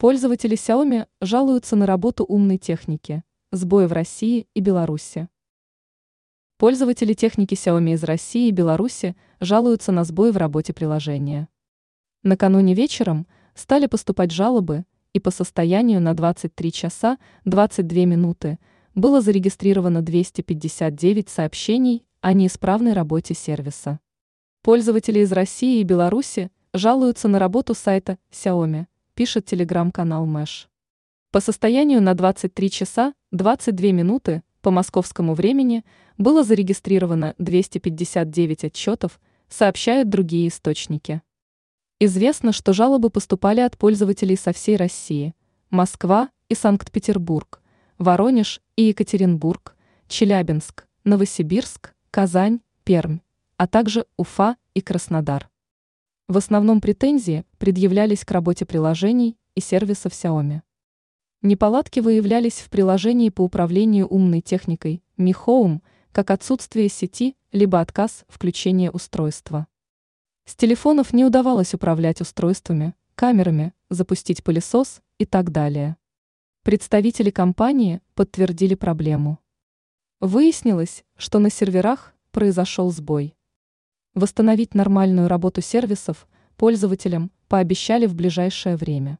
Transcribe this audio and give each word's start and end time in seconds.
Пользователи 0.00 0.56
Xiaomi 0.56 1.06
жалуются 1.20 1.76
на 1.76 1.84
работу 1.84 2.24
умной 2.24 2.56
техники, 2.56 3.22
сбои 3.52 3.84
в 3.84 3.92
России 3.92 4.46
и 4.54 4.60
Беларуси. 4.60 5.28
Пользователи 6.56 7.12
техники 7.12 7.52
Xiaomi 7.52 7.92
из 7.92 8.02
России 8.02 8.48
и 8.48 8.50
Беларуси 8.50 9.14
жалуются 9.40 9.92
на 9.92 10.04
сбои 10.04 10.30
в 10.30 10.38
работе 10.38 10.72
приложения. 10.72 11.50
Накануне 12.22 12.72
вечером 12.72 13.26
стали 13.54 13.88
поступать 13.88 14.30
жалобы, 14.30 14.86
и 15.12 15.20
по 15.20 15.30
состоянию 15.30 16.00
на 16.00 16.14
23 16.14 16.72
часа 16.72 17.18
22 17.44 18.06
минуты 18.06 18.58
было 18.94 19.20
зарегистрировано 19.20 20.00
259 20.00 21.28
сообщений 21.28 22.06
о 22.22 22.32
неисправной 22.32 22.94
работе 22.94 23.34
сервиса. 23.34 24.00
Пользователи 24.62 25.18
из 25.18 25.30
России 25.30 25.80
и 25.80 25.84
Беларуси 25.84 26.50
жалуются 26.72 27.28
на 27.28 27.38
работу 27.38 27.74
сайта 27.74 28.16
Xiaomi– 28.32 28.86
пишет 29.14 29.46
телеграм-канал 29.46 30.26
Мэш. 30.26 30.68
По 31.30 31.40
состоянию 31.40 32.00
на 32.02 32.14
23 32.14 32.70
часа 32.70 33.14
22 33.32 33.92
минуты 33.92 34.42
по 34.62 34.70
московскому 34.70 35.34
времени 35.34 35.84
было 36.18 36.44
зарегистрировано 36.44 37.34
259 37.38 38.64
отчетов, 38.64 39.20
сообщают 39.48 40.08
другие 40.08 40.48
источники. 40.48 41.22
Известно, 41.98 42.52
что 42.52 42.72
жалобы 42.72 43.10
поступали 43.10 43.60
от 43.60 43.76
пользователей 43.76 44.36
со 44.36 44.52
всей 44.52 44.76
России, 44.76 45.34
Москва 45.68 46.30
и 46.48 46.54
Санкт-Петербург, 46.54 47.60
Воронеж 47.98 48.62
и 48.76 48.84
Екатеринбург, 48.84 49.76
Челябинск, 50.08 50.86
Новосибирск, 51.04 51.94
Казань, 52.10 52.60
Пермь, 52.84 53.18
а 53.58 53.66
также 53.66 54.06
Уфа 54.16 54.56
и 54.72 54.80
Краснодар. 54.80 55.49
В 56.30 56.36
основном 56.36 56.80
претензии 56.80 57.44
предъявлялись 57.58 58.24
к 58.24 58.30
работе 58.30 58.64
приложений 58.64 59.36
и 59.56 59.60
сервисов 59.60 60.12
Xiaomi. 60.12 60.60
Неполадки 61.42 61.98
выявлялись 61.98 62.60
в 62.60 62.70
приложении 62.70 63.30
по 63.30 63.40
управлению 63.40 64.06
умной 64.06 64.40
техникой 64.40 65.02
Mi 65.18 65.34
Home, 65.44 65.80
как 66.12 66.30
отсутствие 66.30 66.88
сети, 66.88 67.34
либо 67.50 67.80
отказ 67.80 68.24
включения 68.28 68.92
устройства. 68.92 69.66
С 70.44 70.54
телефонов 70.54 71.12
не 71.12 71.24
удавалось 71.24 71.74
управлять 71.74 72.20
устройствами, 72.20 72.94
камерами, 73.16 73.72
запустить 73.88 74.44
пылесос 74.44 75.02
и 75.18 75.26
так 75.26 75.50
далее. 75.50 75.96
Представители 76.62 77.30
компании 77.30 78.02
подтвердили 78.14 78.76
проблему. 78.76 79.40
Выяснилось, 80.20 81.04
что 81.16 81.40
на 81.40 81.50
серверах 81.50 82.14
произошел 82.30 82.92
сбой. 82.92 83.34
Восстановить 84.14 84.74
нормальную 84.74 85.28
работу 85.28 85.60
сервисов 85.60 86.26
пользователям 86.56 87.30
пообещали 87.48 88.06
в 88.06 88.14
ближайшее 88.14 88.76
время. 88.76 89.18